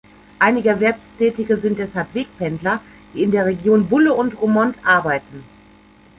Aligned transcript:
Einige 0.39 0.69
Erwerbstätige 0.69 1.57
sind 1.57 1.77
deshalb 1.77 2.15
Wegpendler, 2.15 2.81
die 3.13 3.21
in 3.21 3.29
der 3.29 3.45
Region 3.45 3.87
Bulle 3.87 4.15
und 4.15 4.31
in 4.33 4.37
Romont 4.39 4.75
arbeiten. 4.83 5.43